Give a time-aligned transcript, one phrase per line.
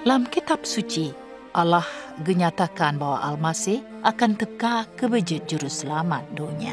[0.00, 1.12] Dalam kitab suci,
[1.52, 1.84] Allah
[2.24, 6.72] genyatakan bahawa Al-Masih akan teka ke bejit juru selamat dunia.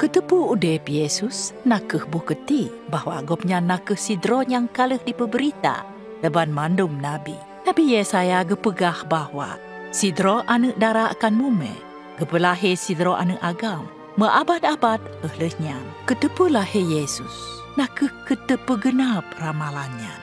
[0.00, 5.84] Ketepu udep Yesus nakeh buketi bahawa agopnya nakeh sidro yang kalah dipeberita
[6.24, 7.36] depan mandum Nabi.
[7.68, 9.60] Nabi Yesaya gepegah bahawa
[9.92, 11.76] sidro anak darah akan mume,
[12.16, 13.84] gepelahe sidro anak agam,
[14.16, 15.76] meabad-abad ehlehnya.
[16.08, 17.36] Ketepu lahir Yesus,
[17.76, 20.16] nakeh ketepu genap ramalannya.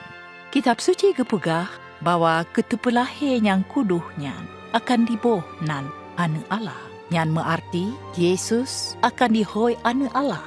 [0.50, 4.32] Kitab suci gepegah bahawa ketepu lahir yang kuduhnya
[4.76, 6.80] akan diboh nan anak Allah
[7.12, 10.44] yang mengarti Yesus akan dihoi anak Allah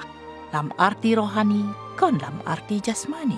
[0.54, 1.66] dalam arti rohani
[1.98, 3.38] kon dalam arti jasmani.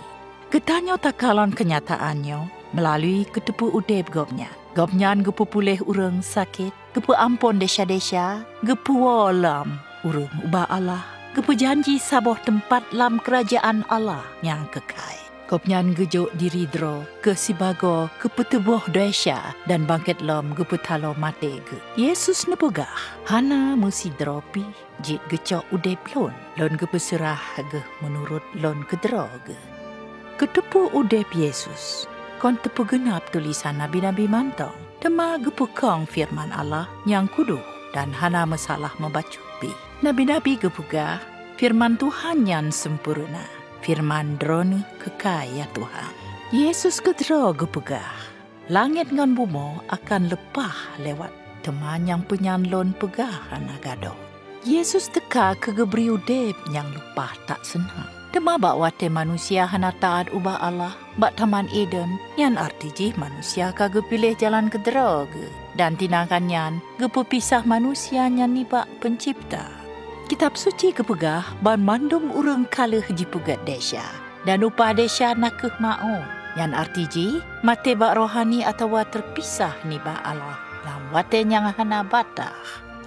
[0.52, 4.52] Ketanyo takalon kenyataannya melalui ketepu udep gopnya.
[4.76, 11.00] Gopnya gepu pulih urang sakit, gepu ampun desya-desya, gepu walam urang ubah Allah,
[11.32, 15.25] gepu janji saboh tempat dalam kerajaan Allah yang kekal.
[15.46, 21.62] Kopnyan gejuk diri dro ke sibago ke petubuh doesya dan bangkit lom ke petalo mate
[21.70, 21.78] ke.
[22.02, 22.90] Yesus nepegah
[23.30, 24.66] hana musi dropi
[25.06, 27.38] jit gecok udep lon lon ke peserah
[27.70, 29.54] ge menurut lon ke dro ge.
[30.42, 32.10] Ketepu udep Yesus
[32.42, 34.74] kon tepu genap tulisan Nabi-Nabi mantong.
[34.98, 37.62] Tema gepukong firman Allah yang kudu
[37.94, 39.70] dan hana masalah membacupi.
[40.02, 41.22] Nabi-Nabi gepugah
[41.62, 46.14] firman Tuhan yang sempurna firman drone kekaya Tuhan.
[46.50, 48.18] Yesus kedro gepegah.
[48.74, 51.30] Langit ngan bumo akan lepah lewat
[51.62, 54.18] teman yang penyanlon pegah anagado.
[54.66, 58.10] Yesus teka ke geberi udep yang lepah tak senang.
[58.34, 63.70] Dema bak wate manusia hana taat ubah Allah bak taman Eden yang arti jih manusia
[63.72, 65.46] kage pilih jalan kedera ge.
[65.78, 69.85] Dan tinangkan yan gepu pisah manusia yang nibak pencipta.
[70.26, 74.02] Kitab suci kepegah ban mandum urang kalah jipugat desya
[74.42, 76.18] dan upah desya nakeh mau
[76.58, 77.28] yang arti ji
[77.62, 80.58] mate bak rohani atau terpisah ni ba Allah.
[80.82, 82.58] Lam wate yang hana batah.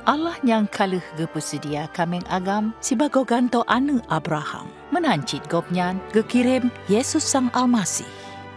[0.07, 4.71] Allah yang kalah gepesedia kameng agam sibago ganto anu Abraham.
[4.95, 8.07] Menancit gopnyan gekirim Yesus sang Almasih.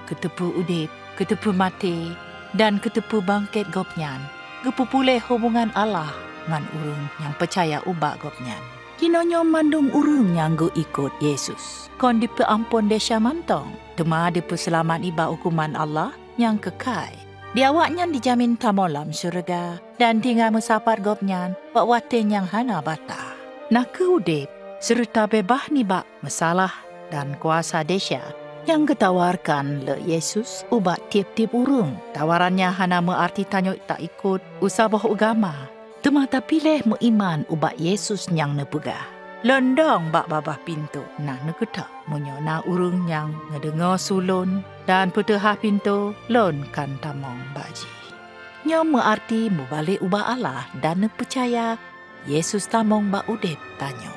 [0.06, 2.14] Ketepu udip ketepu mate
[2.54, 4.22] dan ketepu bangkit gopnyan
[4.62, 6.14] gepupule hubungan Allah
[6.52, 8.60] ngan urung yang percaya ubak gopnyan.
[9.02, 11.90] Kinonyo mandung urung yang go ikut Yesus.
[11.98, 13.74] Kon dipe ampun desya mantong.
[13.98, 17.10] Dema dipe selamat iba hukuman Allah yang kekai.
[17.58, 23.34] Di awaknya dijamin tamolam syurga dan tinggal mesapar gopnyan bak waten yang hana bata.
[23.74, 24.46] Nak ke udip
[24.78, 26.72] serta bebah ni bak masalah
[27.10, 28.22] dan kuasa desya
[28.70, 31.98] yang ketawarkan le Yesus ubat tiap-tiap urung.
[32.14, 35.81] Tawarannya hana mengarti tanyok tak ikut usabah agama
[36.12, 39.00] Temata pilih mu iman ubak Yesus yang nepegah.
[39.48, 41.00] Londong bak babah pintu.
[41.24, 47.88] Nah neketak munyo na urung yang ngedengar sulun dan putihah pintu lon kan tamong baji.
[48.68, 51.80] Nyo arti mu balik ubak Allah dan percaya
[52.28, 54.12] Yesus tamong bak udep tanyo.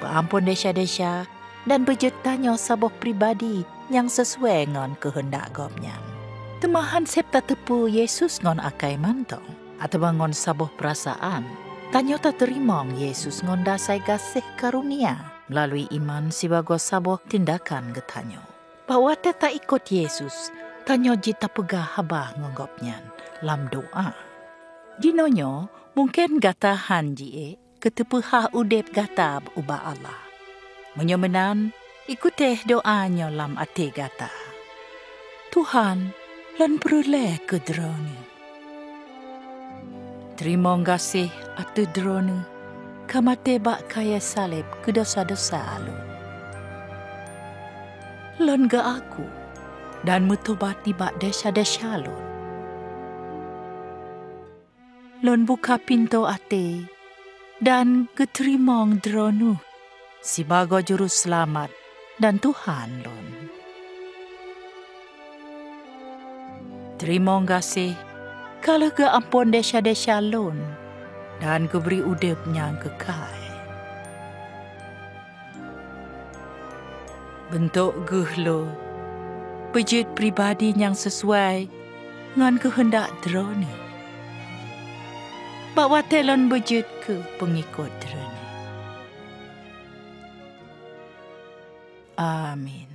[0.00, 1.28] Berampun desya-desya
[1.68, 5.92] dan bejet tanyo sabuh pribadi yang sesuai ngon kehendak gomnya.
[6.64, 11.46] Temahan septa tepu Yesus ngon akai mantong atau bangun sabuh perasaan.
[11.94, 18.42] Tanya tak terima Yesus ngondasai kasih karunia melalui iman si bagus sabuh tindakan getanyo.
[18.84, 20.50] Bahawa te tak ikut Yesus,
[20.84, 23.00] tanya jita pegah habah ngonggopnya
[23.40, 24.12] lam doa.
[25.00, 27.48] Dinonyo mungkin gata hanji e
[27.80, 30.20] ketepuha udep gata ubah Allah.
[30.96, 31.74] Menyomenan,
[32.06, 34.30] ikuteh doanya lam ate gata.
[35.50, 36.10] Tuhan,
[36.58, 38.33] lan peruleh kedroni.
[40.34, 42.42] Terima kasih atu drone
[43.06, 45.94] kamate bak kaya salib ke dosa-dosa alu.
[48.42, 49.22] Lon ga aku
[50.02, 52.10] dan mutobat di bak desa-desa lu.
[55.22, 56.82] Lon buka pintu ate
[57.62, 59.54] dan keterimong dronu
[60.18, 61.70] si bago juru selamat
[62.18, 63.26] dan Tuhan lon.
[66.98, 68.13] Terima kasih
[68.64, 70.56] kalau ke ampun desya-desya lon
[71.36, 73.36] dan ke beri udepnya kekal.
[77.52, 78.64] Bentuk gehlo,
[79.76, 81.68] pejit pribadi yang sesuai
[82.32, 83.68] dengan kehendak drone.
[85.76, 88.42] Bawa telon bejit ke pengikut drone.
[92.16, 92.88] Amin.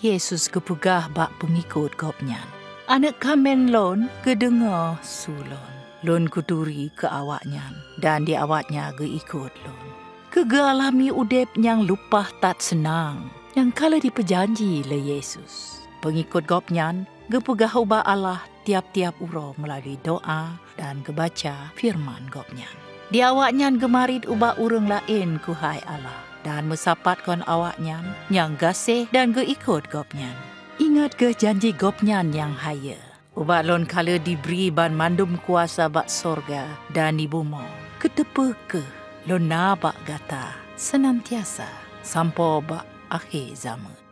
[0.00, 2.63] Yesus kepegah bak pengikut kopnyan.
[2.84, 5.72] Anak kamen lon kedengar sulon.
[6.04, 7.64] Lon kuturi ke awaknya
[7.96, 9.86] dan di awaknya ke ikut lon.
[10.28, 13.32] Kegalami udep yang lupa tak senang.
[13.56, 15.80] Yang kala diperjanji le Yesus.
[16.04, 22.76] Pengikut gopnyan gepegah ubah Allah tiap-tiap uro melalui doa dan kebaca firman gopnyan.
[23.08, 29.88] Di awaknyan gemarit ubah urung lain kuhai Allah dan mesapatkan awaknyan yang gasih dan geikut
[29.88, 30.36] gopnyan.
[30.74, 32.98] Ingat ke janji gopnyan yang haya.
[33.38, 37.62] Ubah lon kala diberi ban mandum kuasa bak sorga dan di bumi.
[38.02, 38.82] Ketepe ke
[39.30, 41.70] lon nabak gata senantiasa
[42.02, 44.03] sampai bak akhir zaman.